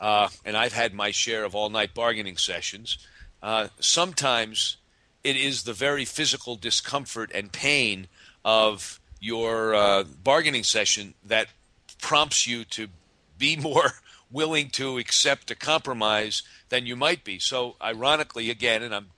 uh, 0.00 0.28
and 0.44 0.56
I've 0.56 0.74
had 0.74 0.92
my 0.92 1.10
share 1.10 1.44
of 1.44 1.54
all-night 1.54 1.94
bargaining 1.94 2.36
sessions. 2.36 2.98
Uh, 3.42 3.68
sometimes 3.80 4.76
it 5.24 5.36
is 5.36 5.62
the 5.62 5.72
very 5.72 6.04
physical 6.04 6.56
discomfort 6.56 7.30
and 7.34 7.52
pain 7.52 8.08
of 8.44 9.00
your 9.18 9.74
uh, 9.74 10.04
bargaining 10.22 10.62
session 10.62 11.14
that 11.24 11.48
prompts 12.00 12.46
you 12.46 12.64
to 12.64 12.88
be 13.38 13.56
more 13.70 13.92
willing 14.30 14.68
to 14.70 14.98
accept 14.98 15.50
a 15.50 15.54
compromise 15.54 16.42
than 16.68 16.86
you 16.86 16.96
might 16.96 17.24
be. 17.24 17.38
So, 17.38 17.76
ironically, 17.80 18.50
again, 18.50 18.82
and 18.82 18.94
I'm 18.94 19.08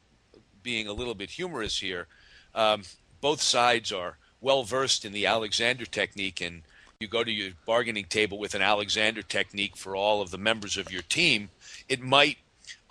being 0.69 0.87
a 0.87 0.93
little 0.93 1.15
bit 1.15 1.31
humorous 1.31 1.79
here, 1.79 2.07
um, 2.55 2.83
both 3.23 3.41
sides 3.41 3.91
are 3.91 4.19
well 4.43 4.65
versed 4.65 5.03
in 5.07 5.13
the 5.13 5.25
Alexander 5.25 5.87
technique, 5.87 6.43
and 6.43 6.61
you 7.01 7.09
go 7.09 7.25
to 7.25 7.33
your 7.33 7.53
bargaining 7.65 8.05
table 8.05 8.37
with 8.39 8.55
an 8.55 8.61
Alexander 8.61 9.23
technique 9.23 9.79
for 9.79 9.97
all 9.97 10.21
of 10.21 10.31
the 10.31 10.37
members 10.37 10.77
of 10.77 10.93
your 10.93 11.01
team, 11.01 11.49
it 11.89 12.03
might 12.03 12.37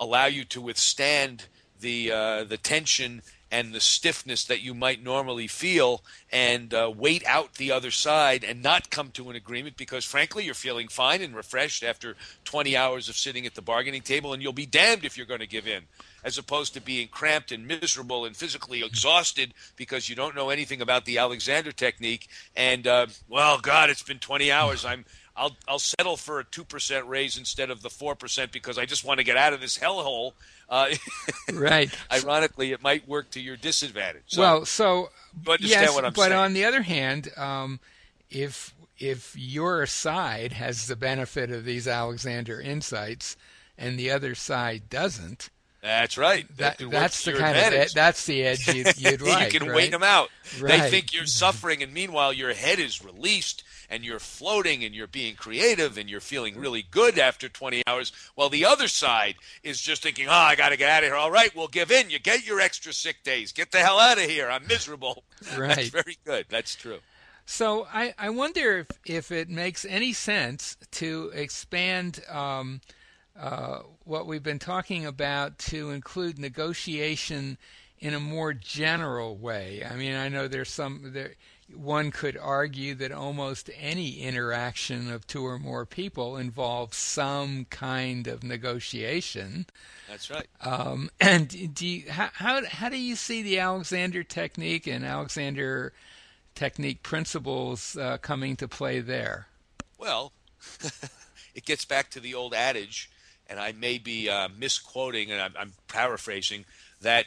allow 0.00 0.26
you 0.26 0.44
to 0.46 0.60
withstand 0.60 1.44
the 1.78 2.10
uh, 2.10 2.42
the 2.42 2.56
tension 2.56 3.22
and 3.52 3.72
the 3.72 3.80
stiffness 3.80 4.44
that 4.44 4.60
you 4.60 4.74
might 4.74 5.00
normally 5.00 5.46
feel 5.46 6.02
and 6.32 6.74
uh, 6.74 6.92
wait 6.94 7.24
out 7.26 7.54
the 7.54 7.70
other 7.70 7.92
side 7.92 8.42
and 8.42 8.60
not 8.60 8.90
come 8.90 9.12
to 9.12 9.30
an 9.30 9.36
agreement 9.36 9.76
because 9.76 10.04
frankly 10.04 10.44
you're 10.44 10.52
feeling 10.52 10.88
fine 10.88 11.22
and 11.22 11.36
refreshed 11.36 11.84
after 11.84 12.16
20 12.44 12.76
hours 12.76 13.08
of 13.08 13.16
sitting 13.16 13.46
at 13.46 13.54
the 13.54 13.62
bargaining 13.62 14.02
table 14.02 14.32
and 14.32 14.42
you'll 14.42 14.52
be 14.52 14.66
damned 14.66 15.04
if 15.04 15.16
you're 15.16 15.24
going 15.24 15.40
to 15.40 15.46
give 15.46 15.68
in 15.68 15.84
as 16.24 16.38
opposed 16.38 16.74
to 16.74 16.80
being 16.80 17.08
cramped 17.08 17.52
and 17.52 17.66
miserable 17.66 18.24
and 18.24 18.36
physically 18.36 18.84
exhausted 18.84 19.54
because 19.76 20.08
you 20.08 20.14
don't 20.14 20.34
know 20.34 20.50
anything 20.50 20.80
about 20.80 21.04
the 21.04 21.18
Alexander 21.18 21.72
technique 21.72 22.28
and 22.56 22.86
uh, 22.86 23.06
well 23.28 23.58
god 23.58 23.90
it's 23.90 24.02
been 24.02 24.18
20 24.18 24.50
hours 24.50 24.84
i'm 24.84 25.04
I'll 25.38 25.56
I'll 25.68 25.78
settle 25.78 26.16
for 26.16 26.40
a 26.40 26.44
two 26.44 26.64
percent 26.64 27.06
raise 27.06 27.38
instead 27.38 27.70
of 27.70 27.80
the 27.80 27.88
four 27.88 28.14
percent 28.14 28.50
because 28.52 28.76
I 28.76 28.84
just 28.84 29.04
want 29.04 29.18
to 29.18 29.24
get 29.24 29.36
out 29.36 29.52
of 29.52 29.60
this 29.60 29.78
hellhole. 29.78 30.32
Uh, 30.68 30.88
right. 31.52 31.90
ironically, 32.12 32.72
it 32.72 32.82
might 32.82 33.08
work 33.08 33.30
to 33.30 33.40
your 33.40 33.56
disadvantage. 33.56 34.24
So, 34.26 34.40
well, 34.40 34.64
so 34.66 35.10
yes, 35.60 35.94
but 35.94 36.02
saying. 36.02 36.12
But 36.14 36.32
on 36.32 36.52
the 36.52 36.64
other 36.64 36.82
hand, 36.82 37.30
um, 37.36 37.78
if 38.30 38.74
if 38.98 39.34
your 39.36 39.86
side 39.86 40.52
has 40.52 40.86
the 40.86 40.96
benefit 40.96 41.50
of 41.50 41.64
these 41.64 41.86
Alexander 41.86 42.60
insights 42.60 43.36
and 43.78 43.98
the 43.98 44.10
other 44.10 44.34
side 44.34 44.90
doesn't, 44.90 45.50
that's 45.80 46.18
right. 46.18 46.46
That, 46.56 46.78
that 46.78 46.90
that's 46.90 47.24
the 47.24 47.32
kind 47.32 47.56
advantage. 47.56 47.88
of 47.88 47.94
that's 47.94 48.26
the 48.26 48.44
edge 48.44 48.66
you'd, 48.74 48.98
you'd 48.98 49.20
like. 49.20 49.52
you 49.52 49.60
can 49.60 49.68
right? 49.68 49.76
wait 49.76 49.90
them 49.90 50.02
out. 50.02 50.28
Right. 50.60 50.80
They 50.80 50.90
think 50.90 51.12
you're 51.12 51.26
suffering, 51.26 51.82
and 51.82 51.92
meanwhile 51.92 52.32
your 52.32 52.52
head 52.52 52.78
is 52.78 53.04
released 53.04 53.62
and 53.90 54.04
you're 54.04 54.18
floating 54.18 54.84
and 54.84 54.94
you're 54.94 55.06
being 55.06 55.34
creative 55.34 55.96
and 55.96 56.10
you're 56.10 56.20
feeling 56.20 56.58
really 56.58 56.84
good 56.90 57.18
after 57.18 57.48
20 57.48 57.82
hours. 57.86 58.12
While 58.34 58.50
the 58.50 58.64
other 58.64 58.88
side 58.88 59.36
is 59.62 59.80
just 59.80 60.02
thinking, 60.02 60.26
"Oh, 60.28 60.32
I 60.32 60.56
got 60.56 60.70
to 60.70 60.76
get 60.76 60.90
out 60.90 61.04
of 61.04 61.08
here." 61.08 61.16
All 61.16 61.30
right, 61.30 61.54
we'll 61.54 61.68
give 61.68 61.90
in. 61.90 62.10
You 62.10 62.18
get 62.18 62.46
your 62.46 62.60
extra 62.60 62.92
sick 62.92 63.22
days. 63.22 63.52
Get 63.52 63.70
the 63.70 63.78
hell 63.78 63.98
out 63.98 64.18
of 64.18 64.24
here. 64.24 64.50
I'm 64.50 64.66
miserable. 64.66 65.24
Right. 65.56 65.76
That's 65.76 65.88
very 65.88 66.18
good. 66.24 66.46
That's 66.48 66.74
true. 66.74 66.98
So 67.46 67.86
I, 67.92 68.12
I 68.18 68.28
wonder 68.28 68.80
if, 68.80 68.88
if 69.06 69.32
it 69.32 69.48
makes 69.48 69.86
any 69.86 70.12
sense 70.12 70.76
to 70.92 71.30
expand 71.32 72.20
um, 72.28 72.82
uh, 73.38 73.80
what 74.04 74.26
we've 74.26 74.42
been 74.42 74.58
talking 74.58 75.06
about 75.06 75.58
to 75.58 75.90
include 75.90 76.38
negotiation 76.38 77.58
in 78.00 78.14
a 78.14 78.20
more 78.20 78.52
general 78.52 79.36
way. 79.36 79.84
I 79.88 79.96
mean, 79.96 80.14
I 80.14 80.28
know 80.28 80.48
there's 80.48 80.70
some 80.70 81.12
there. 81.12 81.34
One 81.74 82.10
could 82.10 82.38
argue 82.38 82.94
that 82.94 83.12
almost 83.12 83.68
any 83.78 84.20
interaction 84.20 85.12
of 85.12 85.26
two 85.26 85.44
or 85.44 85.58
more 85.58 85.84
people 85.84 86.38
involves 86.38 86.96
some 86.96 87.66
kind 87.66 88.26
of 88.26 88.42
negotiation. 88.42 89.66
That's 90.08 90.30
right. 90.30 90.46
Um, 90.62 91.10
and 91.20 91.74
do 91.74 91.86
you, 91.86 92.10
how, 92.10 92.30
how 92.32 92.64
how 92.64 92.88
do 92.88 92.96
you 92.96 93.16
see 93.16 93.42
the 93.42 93.58
Alexander 93.58 94.22
technique 94.22 94.86
and 94.86 95.04
Alexander 95.04 95.92
technique 96.54 97.02
principles 97.02 97.96
uh, 97.98 98.16
coming 98.16 98.56
to 98.56 98.66
play 98.66 99.00
there? 99.00 99.48
Well, 99.98 100.32
it 101.54 101.66
gets 101.66 101.84
back 101.84 102.08
to 102.10 102.20
the 102.20 102.34
old 102.34 102.54
adage 102.54 103.10
and 103.48 103.58
I 103.58 103.72
may 103.72 103.98
be 103.98 104.28
uh, 104.28 104.48
misquoting 104.56 105.30
and 105.30 105.40
I'm, 105.40 105.54
I'm 105.58 105.72
paraphrasing 105.88 106.64
that 107.00 107.26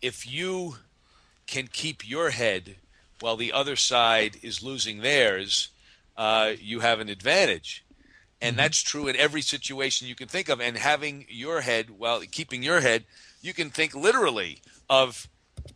if 0.00 0.30
you 0.30 0.76
can 1.46 1.68
keep 1.68 2.08
your 2.08 2.30
head 2.30 2.76
while 3.20 3.36
the 3.36 3.52
other 3.52 3.76
side 3.76 4.36
is 4.42 4.62
losing 4.62 5.00
theirs, 5.00 5.68
uh, 6.16 6.52
you 6.60 6.80
have 6.80 7.00
an 7.00 7.08
advantage. 7.08 7.84
And 8.40 8.54
mm-hmm. 8.54 8.58
that's 8.58 8.82
true 8.82 9.06
in 9.06 9.16
every 9.16 9.42
situation 9.42 10.08
you 10.08 10.16
can 10.16 10.28
think 10.28 10.48
of. 10.48 10.60
And 10.60 10.76
having 10.76 11.26
your 11.28 11.60
head, 11.60 11.90
while 11.90 12.20
keeping 12.30 12.62
your 12.62 12.80
head, 12.80 13.04
you 13.40 13.54
can 13.54 13.70
think 13.70 13.94
literally 13.94 14.60
of 14.90 15.28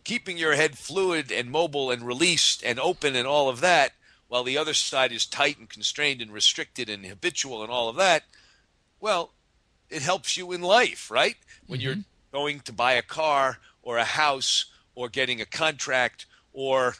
keeping 0.03 0.37
your 0.37 0.55
head 0.55 0.77
fluid 0.77 1.31
and 1.31 1.51
mobile 1.51 1.91
and 1.91 2.03
released 2.03 2.65
and 2.65 2.81
open 2.81 3.15
and 3.15 3.27
all 3.27 3.49
of 3.49 3.61
that, 3.61 3.93
while 4.29 4.43
the 4.43 4.59
other 4.59 4.75
side 4.75 5.13
is 5.13 5.25
tight 5.25 5.59
and 5.59 5.69
constrained 5.69 6.21
and 6.21 6.33
restricted 6.33 6.89
and 6.89 7.07
habitual 7.07 7.63
and 7.63 7.71
all 7.71 7.89
of 7.89 7.97
that. 7.97 8.25
Well, 8.99 9.31
it 9.91 10.03
helps 10.03 10.37
you 10.37 10.53
in 10.53 10.63
life, 10.63 11.11
right? 11.11 11.37
When 11.67 11.81
mm-hmm. 11.81 11.87
you're 11.87 12.05
going 12.33 12.61
to 12.61 12.73
buy 12.73 12.93
a 12.93 13.03
car 13.03 13.59
or 13.83 13.99
a 13.99 14.05
house 14.05 14.67
or 14.95 15.09
getting 15.09 15.41
a 15.41 15.47
contract 15.47 16.27
or 16.53 16.97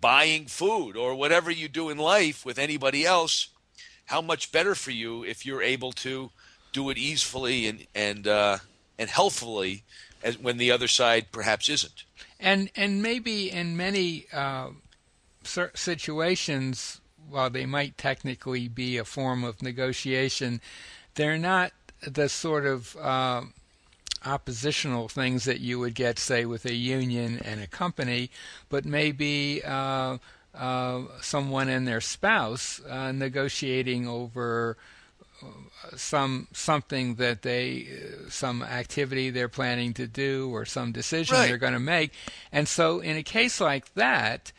buying 0.00 0.46
food 0.46 0.96
or 0.96 1.14
whatever 1.14 1.50
you 1.50 1.68
do 1.68 1.90
in 1.90 1.98
life 1.98 2.44
with 2.44 2.58
anybody 2.58 3.04
else, 3.04 3.48
how 4.06 4.20
much 4.20 4.50
better 4.50 4.74
for 4.74 4.90
you 4.90 5.24
if 5.24 5.46
you're 5.46 5.62
able 5.62 5.92
to 5.92 6.30
do 6.72 6.90
it 6.90 6.98
easily 6.98 7.66
and 7.66 7.86
and 7.94 8.26
uh, 8.26 8.58
and 8.98 9.10
healthfully 9.10 9.84
as 10.22 10.38
when 10.38 10.58
the 10.58 10.70
other 10.70 10.88
side 10.88 11.26
perhaps 11.32 11.68
isn't. 11.68 12.04
And 12.38 12.70
and 12.76 13.02
maybe 13.02 13.50
in 13.50 13.76
many 13.76 14.26
uh, 14.32 14.70
situations, 15.42 17.00
while 17.28 17.50
they 17.50 17.66
might 17.66 17.98
technically 17.98 18.68
be 18.68 18.96
a 18.96 19.04
form 19.04 19.44
of 19.44 19.62
negotiation, 19.62 20.60
they're 21.20 21.36
not 21.36 21.70
the 22.08 22.30
sort 22.30 22.64
of 22.64 22.96
uh, 22.96 23.42
oppositional 24.24 25.06
things 25.08 25.44
that 25.44 25.60
you 25.60 25.78
would 25.78 25.94
get, 25.94 26.18
say, 26.18 26.46
with 26.46 26.64
a 26.64 26.72
union 26.72 27.38
and 27.44 27.60
a 27.60 27.66
company, 27.66 28.30
but 28.70 28.86
maybe 28.86 29.60
uh, 29.62 30.16
uh, 30.54 31.02
someone 31.20 31.68
and 31.68 31.86
their 31.86 32.00
spouse 32.00 32.80
uh, 32.88 33.12
negotiating 33.12 34.08
over 34.08 34.78
uh, 35.42 35.46
some 35.94 36.48
something 36.54 37.16
that 37.16 37.42
they 37.42 37.86
uh, 37.86 38.30
some 38.30 38.62
activity 38.62 39.28
they're 39.28 39.46
planning 39.48 39.92
to 39.92 40.06
do 40.06 40.48
or 40.50 40.64
some 40.64 40.90
decision 40.90 41.36
Right. 41.36 41.48
they're 41.48 41.58
going 41.58 41.72
to 41.74 41.78
make 41.78 42.12
and 42.52 42.66
so 42.68 43.00
in 43.00 43.16
a 43.16 43.22
case 43.22 43.60
like 43.60 43.92
that 43.94 44.52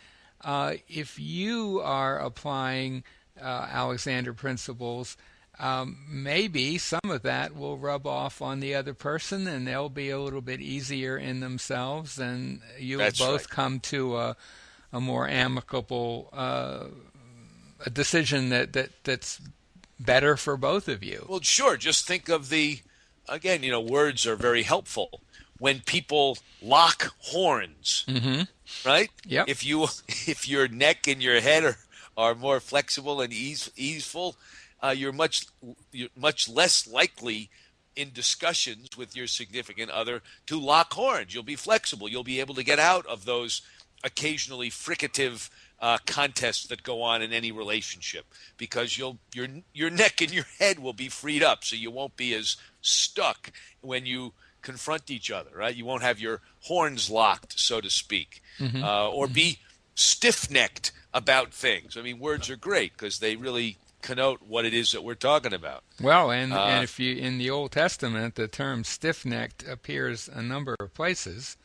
uh, 0.43 0.73
if 0.89 1.19
you 1.19 1.81
are 1.83 2.17
applying 2.19 3.03
uh, 3.39 3.67
Alexander 3.71 4.33
principles 4.33 5.17
um, 5.61 5.97
maybe 6.09 6.77
some 6.79 6.99
of 7.05 7.21
that 7.21 7.55
will 7.55 7.77
rub 7.77 8.07
off 8.07 8.41
on 8.41 8.59
the 8.59 8.73
other 8.73 8.95
person 8.95 9.47
and 9.47 9.67
they'll 9.67 9.89
be 9.89 10.09
a 10.09 10.19
little 10.19 10.41
bit 10.41 10.59
easier 10.59 11.17
in 11.17 11.39
themselves 11.39 12.17
and 12.17 12.61
you'll 12.79 12.97
That's 12.97 13.19
both 13.19 13.41
right. 13.41 13.49
come 13.49 13.79
to 13.81 14.17
a, 14.17 14.35
a 14.91 14.99
more 14.99 15.27
amicable 15.29 16.29
uh, 16.33 16.85
a 17.85 17.89
decision 17.89 18.49
that, 18.49 18.73
that 18.73 18.89
that's 19.03 19.39
better 19.99 20.35
for 20.35 20.57
both 20.57 20.87
of 20.87 21.03
you. 21.03 21.25
Well, 21.29 21.41
sure. 21.41 21.77
Just 21.77 22.07
think 22.07 22.27
of 22.27 22.49
the, 22.49 22.79
again, 23.29 23.61
you 23.63 23.71
know, 23.71 23.81
words 23.81 24.25
are 24.25 24.35
very 24.35 24.63
helpful. 24.63 25.21
When 25.59 25.81
people 25.81 26.39
lock 26.61 27.13
horns, 27.19 28.05
right? 28.83 29.11
Yep. 29.27 29.47
If 29.47 29.63
you, 29.63 29.83
if 30.07 30.47
your 30.49 30.67
neck 30.67 31.07
and 31.07 31.21
your 31.21 31.39
head 31.39 31.63
are, 31.63 31.77
are 32.17 32.35
more 32.35 32.59
flexible 32.59 33.21
and 33.21 33.31
ease, 33.31 33.69
easeful, 33.75 34.35
uh, 34.81 34.93
you're 34.97 35.11
much, 35.11 35.45
you're 35.91 36.09
much 36.15 36.49
less 36.49 36.87
likely 36.87 37.49
in 37.95 38.11
discussions 38.13 38.97
with 38.97 39.15
your 39.15 39.27
significant 39.27 39.91
other 39.91 40.21
to 40.47 40.59
lock 40.59 40.93
horns. 40.93 41.33
You'll 41.33 41.43
be 41.43 41.55
flexible. 41.55 42.07
You'll 42.07 42.23
be 42.23 42.39
able 42.39 42.55
to 42.55 42.63
get 42.63 42.79
out 42.79 43.05
of 43.05 43.25
those 43.25 43.61
occasionally 44.03 44.69
fricative 44.69 45.49
uh, 45.79 45.97
contests 46.05 46.67
that 46.67 46.83
go 46.83 47.01
on 47.01 47.21
in 47.21 47.33
any 47.33 47.51
relationship 47.51 48.25
because 48.57 48.97
you'll 48.97 49.17
your 49.33 49.47
your 49.73 49.89
neck 49.89 50.21
and 50.21 50.31
your 50.31 50.45
head 50.59 50.79
will 50.79 50.93
be 50.93 51.09
freed 51.09 51.43
up, 51.43 51.63
so 51.63 51.75
you 51.75 51.91
won't 51.91 52.15
be 52.15 52.33
as 52.33 52.55
stuck 52.81 53.51
when 53.81 54.05
you 54.05 54.33
confront 54.61 55.11
each 55.11 55.31
other. 55.31 55.49
Right? 55.55 55.75
You 55.75 55.85
won't 55.85 56.03
have 56.03 56.19
your 56.19 56.41
horns 56.61 57.09
locked, 57.09 57.59
so 57.59 57.81
to 57.81 57.89
speak, 57.89 58.41
uh, 58.83 59.09
or 59.09 59.27
be 59.27 59.57
stiff-necked 59.95 60.91
about 61.13 61.51
things. 61.53 61.97
I 61.97 62.01
mean, 62.01 62.19
words 62.19 62.49
are 62.49 62.55
great 62.55 62.93
because 62.93 63.19
they 63.19 63.35
really 63.35 63.77
connote 64.01 64.41
what 64.47 64.65
it 64.65 64.73
is 64.73 64.91
that 64.91 65.03
we're 65.03 65.15
talking 65.15 65.53
about. 65.53 65.83
Well, 66.01 66.31
and, 66.31 66.53
Uh, 66.53 66.63
and 66.65 66.83
if 66.83 66.99
you 66.99 67.15
in 67.15 67.37
the 67.37 67.49
Old 67.49 67.71
Testament, 67.71 68.35
the 68.35 68.47
term 68.47 68.83
stiff-necked 68.83 69.67
appears 69.67 70.27
a 70.27 70.41
number 70.41 70.75
of 70.79 70.93
places, 70.93 71.57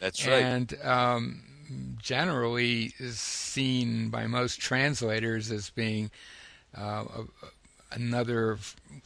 That's 0.00 0.26
right. 0.26 0.42
and 0.42 0.74
um, 0.82 1.42
generally 2.00 2.94
is 2.98 3.18
seen 3.18 4.08
by 4.10 4.26
most 4.26 4.60
translators 4.60 5.50
as 5.50 5.70
being 5.70 6.10
uh, 6.76 7.04
a, 7.04 7.24
another 7.94 8.58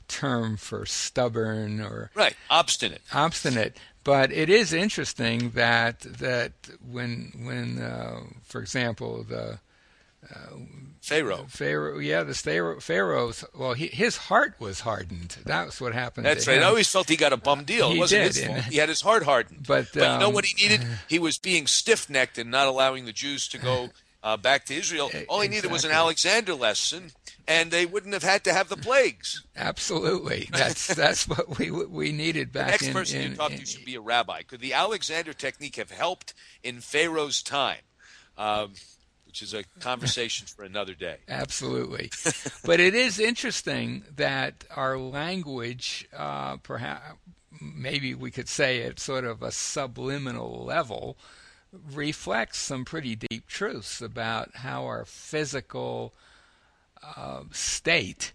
term 0.08 0.56
for 0.56 0.86
stubborn 0.86 1.80
or 1.80 2.10
right. 2.14 2.36
Obstinate. 2.50 3.02
obstinate. 3.12 3.76
But 4.04 4.30
it 4.30 4.48
is 4.48 4.72
interesting 4.72 5.50
that 5.50 6.00
that 6.00 6.52
when 6.80 7.32
when 7.44 7.78
uh, 7.82 8.20
for 8.44 8.60
example 8.60 9.24
the 9.24 9.58
Pharaoh. 11.06 11.46
Pharaoh 11.48 11.98
yeah 12.00 12.24
the 12.24 12.34
Pharaoh 12.34 12.80
Pharaoh's 12.80 13.44
well 13.54 13.74
he, 13.74 13.86
his 13.86 14.16
heart 14.16 14.56
was 14.58 14.80
hardened. 14.80 15.36
That's 15.44 15.80
what 15.80 15.94
happened. 15.94 16.26
That's 16.26 16.48
right. 16.48 16.56
him. 16.56 16.64
I 16.64 16.66
always 16.66 16.90
felt 16.90 17.08
he 17.08 17.16
got 17.16 17.32
a 17.32 17.36
bum 17.36 17.62
deal. 17.64 17.90
He 17.90 17.96
it 17.96 18.00
wasn't 18.00 18.34
did, 18.34 18.34
his 18.34 18.44
fault. 18.44 18.64
He 18.64 18.78
had 18.78 18.88
his 18.88 19.00
heart 19.00 19.22
hardened. 19.22 19.64
But, 19.68 19.94
you 19.94 20.00
know 20.00 20.28
um, 20.28 20.34
what 20.34 20.44
he 20.44 20.60
needed? 20.60 20.84
He 21.08 21.20
was 21.20 21.38
being 21.38 21.68
stiff-necked 21.68 22.38
and 22.38 22.50
not 22.50 22.66
allowing 22.66 23.04
the 23.04 23.12
Jews 23.12 23.46
to 23.48 23.58
go 23.58 23.90
uh, 24.24 24.36
back 24.36 24.64
to 24.66 24.74
Israel. 24.74 25.10
All 25.28 25.40
he 25.40 25.48
needed 25.48 25.70
was 25.70 25.84
an 25.84 25.92
Alexander 25.92 26.54
lesson, 26.54 27.12
and 27.46 27.70
they 27.70 27.86
wouldn't 27.86 28.12
have 28.12 28.24
had 28.24 28.42
to 28.44 28.52
have 28.52 28.68
the 28.68 28.76
plagues. 28.76 29.44
Absolutely, 29.54 30.48
that's 30.50 30.88
that's 31.02 31.28
what 31.28 31.58
we 31.58 31.70
we 31.70 32.10
needed 32.10 32.52
The 32.52 32.58
back 32.58 32.70
next 32.70 32.88
in, 32.88 32.92
person 32.92 33.20
in, 33.20 33.30
you 33.30 33.36
talk 33.36 33.52
in- 33.52 33.58
to 33.58 33.66
should 33.66 33.84
be 33.84 33.94
a 33.94 34.00
rabbi. 34.00 34.42
Could 34.42 34.60
the 34.60 34.72
Alexander 34.72 35.32
technique 35.32 35.76
have 35.76 35.92
helped 35.92 36.34
in 36.64 36.80
Pharaoh's 36.80 37.42
time? 37.42 37.82
Um, 38.36 38.72
which 39.36 39.42
is 39.42 39.52
a 39.52 39.64
conversation 39.80 40.46
for 40.46 40.64
another 40.64 40.94
day. 40.94 41.16
Absolutely. 41.28 42.10
but 42.64 42.80
it 42.80 42.94
is 42.94 43.18
interesting 43.18 44.02
that 44.16 44.64
our 44.74 44.96
language, 44.96 46.08
uh, 46.16 46.56
perhaps, 46.56 47.18
maybe 47.60 48.14
we 48.14 48.30
could 48.30 48.48
say 48.48 48.82
at 48.82 48.98
sort 48.98 49.24
of 49.26 49.42
a 49.42 49.52
subliminal 49.52 50.64
level, 50.64 51.18
reflects 51.92 52.56
some 52.56 52.86
pretty 52.86 53.14
deep 53.14 53.46
truths 53.46 54.00
about 54.00 54.56
how 54.56 54.86
our 54.86 55.04
physical 55.04 56.14
uh, 57.02 57.42
state 57.50 58.32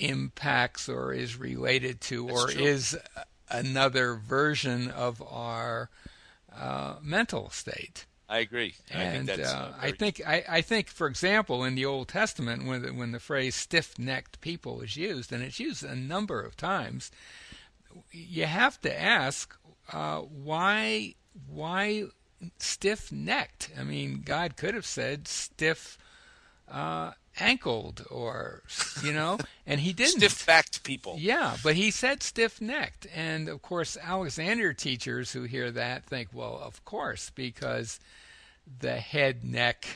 impacts 0.00 0.88
or 0.88 1.12
is 1.12 1.38
related 1.38 2.00
to 2.00 2.26
That's 2.26 2.44
or 2.44 2.48
true. 2.48 2.64
is 2.64 2.98
another 3.48 4.16
version 4.16 4.90
of 4.90 5.22
our 5.22 5.90
uh, 6.52 6.94
mental 7.00 7.50
state 7.50 8.06
I 8.34 8.38
agree. 8.40 8.74
I 8.92 9.02
and 9.02 9.28
think 9.28 9.38
that's. 9.38 9.54
uh, 9.54 9.56
uh, 9.56 9.74
I 9.80 9.92
think 9.92 10.20
I, 10.26 10.44
I 10.48 10.60
think, 10.60 10.88
for 10.88 11.06
example, 11.06 11.62
in 11.62 11.76
the 11.76 11.84
Old 11.84 12.08
Testament, 12.08 12.66
when 12.66 12.82
the, 12.82 12.92
when 12.92 13.12
the 13.12 13.20
phrase 13.20 13.54
"stiff-necked 13.54 14.40
people" 14.40 14.80
is 14.80 14.96
used, 14.96 15.32
and 15.32 15.40
it's 15.40 15.60
used 15.60 15.84
a 15.84 15.94
number 15.94 16.40
of 16.40 16.56
times, 16.56 17.12
you 18.10 18.46
have 18.46 18.80
to 18.80 19.00
ask 19.00 19.56
uh, 19.92 20.18
why 20.22 21.14
why 21.48 22.06
stiff-necked. 22.58 23.70
I 23.78 23.84
mean, 23.84 24.22
God 24.24 24.56
could 24.56 24.74
have 24.74 24.86
said 24.86 25.28
stiff. 25.28 25.96
Uh, 26.68 27.12
ankled 27.40 28.06
or 28.10 28.62
you 29.02 29.12
know 29.12 29.38
and 29.66 29.80
he 29.80 29.92
didn't 29.92 30.20
stiff-backed 30.20 30.82
people. 30.84 31.16
yeah, 31.18 31.56
but 31.62 31.74
he 31.74 31.90
said 31.90 32.22
stiff 32.22 32.60
necked. 32.60 33.06
And 33.14 33.48
of 33.48 33.62
course, 33.62 33.96
Alexander 34.00 34.72
teachers 34.72 35.32
who 35.32 35.42
hear 35.44 35.70
that 35.70 36.04
think, 36.04 36.28
well, 36.32 36.58
of 36.62 36.84
course, 36.84 37.30
because 37.34 37.98
the 38.80 38.96
head 38.96 39.44
neck, 39.44 39.86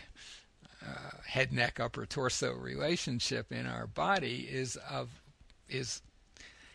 uh, 0.83 1.19
head 1.27 1.53
neck 1.53 1.79
upper 1.81 2.07
torso 2.07 2.53
relationship 2.53 3.53
in 3.53 3.67
our 3.67 3.87
body 3.87 4.49
is 4.51 4.77
of 4.91 5.09
is 5.69 6.03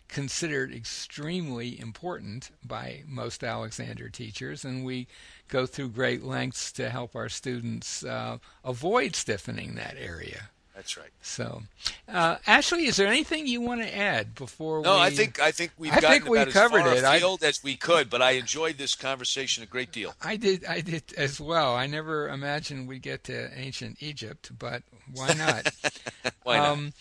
considered 0.08 0.71
extremely 0.71 1.80
important 1.80 2.52
by 2.63 3.02
most 3.08 3.43
Alexander 3.43 4.10
teachers, 4.10 4.63
and 4.63 4.86
we 4.86 5.08
go 5.49 5.65
through 5.65 5.89
great 5.89 6.23
lengths 6.23 6.71
to 6.71 6.89
help 6.91 7.15
our 7.15 7.30
students 7.30 8.04
uh, 8.06 8.38
avoid 8.63 9.15
stiffening 9.15 9.73
that 9.73 9.95
area. 9.97 10.49
That's 10.75 10.97
right. 10.97 11.12
So, 11.21 11.62
uh, 12.07 12.38
Ashley, 12.47 12.86
is 12.88 12.95
there 12.97 13.07
anything 13.07 13.45
you 13.45 13.62
want 13.62 13.81
to 13.81 13.95
add 13.97 14.33
before 14.33 14.81
No, 14.81 14.95
we? 14.95 15.01
I 15.01 15.09
think 15.12 15.39
I 15.39 15.51
think 15.51 15.71
we've 15.77 15.91
I 15.91 15.99
gotten 16.01 16.21
think 16.23 16.29
we 16.31 16.51
covered 16.51 16.79
as 16.79 16.86
far 16.86 16.95
it. 16.95 17.03
I- 17.03 17.15
afield 17.17 17.43
as 17.43 17.63
we 17.63 17.75
could, 17.75 18.09
but 18.09 18.21
I 18.23 18.31
enjoyed 18.31 18.77
this 18.79 18.95
conversation 18.95 19.62
a 19.63 19.67
great 19.67 19.91
deal. 19.91 20.15
I 20.21 20.36
did. 20.36 20.65
I 20.65 20.81
did 20.81 21.13
as 21.15 21.39
well. 21.39 21.75
I 21.75 21.86
never 21.86 22.27
imagined 22.27 22.88
we'd 22.88 23.03
get 23.03 23.23
to 23.25 23.55
ancient 23.57 24.01
Egypt, 24.01 24.51
but 24.57 24.81
why 25.13 25.33
not? 25.33 25.67
Why 26.43 26.57
not? 26.57 26.67
Um, 26.69 26.93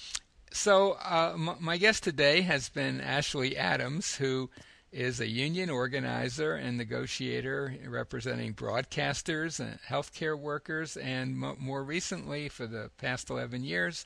so, 0.52 0.92
uh, 1.02 1.32
m- 1.34 1.56
my 1.60 1.78
guest 1.78 2.02
today 2.04 2.42
has 2.42 2.68
been 2.68 3.00
Ashley 3.00 3.56
Adams, 3.56 4.16
who 4.16 4.50
is 4.92 5.20
a 5.20 5.28
union 5.28 5.70
organizer 5.70 6.52
and 6.52 6.76
negotiator 6.76 7.74
representing 7.88 8.52
broadcasters 8.52 9.58
and 9.58 9.78
healthcare 9.88 10.38
workers, 10.38 10.96
and 10.98 11.36
mo 11.36 11.56
more 11.58 11.82
recently, 11.82 12.48
for 12.48 12.66
the 12.66 12.90
past 12.98 13.30
11 13.30 13.64
years, 13.64 14.04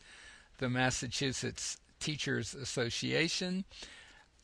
the 0.59 0.68
Massachusetts 0.68 1.79
Teachers 1.99 2.55
Association. 2.55 3.64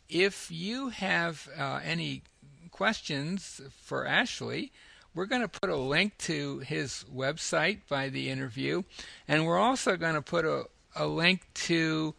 If 0.09 0.51
you 0.51 0.89
have 0.89 1.49
uh, 1.57 1.81
any 1.85 2.23
questions 2.71 3.61
for 3.81 4.07
Ashley, 4.07 4.73
we're 5.15 5.27
going 5.27 5.43
to 5.43 5.49
put 5.49 5.71
a 5.71 5.77
link 5.77 6.19
to 6.19 6.59
his 6.61 7.05
website 7.15 7.81
by 7.89 8.09
the 8.09 8.31
interview, 8.31 8.83
and 9.29 9.47
we're 9.47 9.59
also 9.59 9.97
going 9.97 10.15
to 10.15 10.23
put 10.23 10.45
a, 10.45 10.65
a 10.97 11.07
link 11.07 11.47
to 11.55 12.15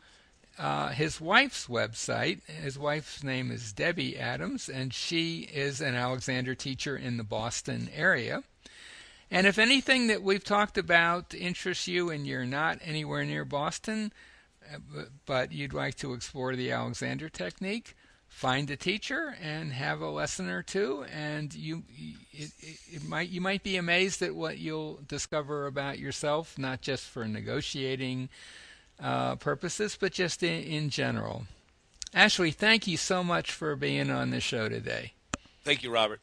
uh, 0.57 0.89
his 0.89 1.19
wife's 1.19 1.67
website. 1.67 2.43
His 2.45 2.77
wife's 2.77 3.23
name 3.23 3.51
is 3.51 3.73
Debbie 3.73 4.17
Adams, 4.17 4.69
and 4.69 4.93
she 4.93 5.49
is 5.53 5.81
an 5.81 5.95
Alexander 5.95 6.55
teacher 6.55 6.95
in 6.95 7.17
the 7.17 7.23
Boston 7.23 7.89
area. 7.93 8.43
And 9.31 9.47
if 9.47 9.57
anything 9.57 10.07
that 10.07 10.21
we've 10.21 10.43
talked 10.43 10.77
about 10.77 11.33
interests 11.33 11.87
you 11.87 12.11
and 12.11 12.27
you're 12.27 12.45
not 12.45 12.77
anywhere 12.83 13.25
near 13.25 13.45
Boston, 13.45 14.13
uh, 14.71 15.05
but 15.25 15.51
you'd 15.51 15.73
like 15.73 15.95
to 15.95 16.13
explore 16.13 16.55
the 16.55 16.71
Alexander 16.71 17.29
technique, 17.29 17.95
find 18.27 18.69
a 18.69 18.75
teacher 18.75 19.35
and 19.41 19.73
have 19.73 20.01
a 20.01 20.09
lesson 20.09 20.49
or 20.49 20.61
two, 20.61 21.05
and 21.11 21.53
you 21.55 21.83
it, 22.31 22.51
it, 22.59 22.77
it 22.91 23.03
might 23.03 23.29
you 23.29 23.41
might 23.41 23.63
be 23.63 23.75
amazed 23.75 24.21
at 24.21 24.35
what 24.35 24.59
you'll 24.59 24.99
discover 25.07 25.65
about 25.65 25.99
yourself, 25.99 26.57
not 26.57 26.81
just 26.81 27.05
for 27.05 27.27
negotiating 27.27 28.29
uh, 29.01 29.35
purposes, 29.35 29.97
but 29.99 30.13
just 30.13 30.43
in, 30.43 30.63
in 30.63 30.89
general. 30.89 31.43
Ashley, 32.13 32.51
thank 32.51 32.87
you 32.87 32.97
so 32.97 33.23
much 33.23 33.51
for 33.51 33.75
being 33.75 34.11
on 34.11 34.29
the 34.29 34.39
show 34.39 34.69
today. 34.69 35.13
Thank 35.63 35.83
you, 35.83 35.91
Robert. 35.91 36.19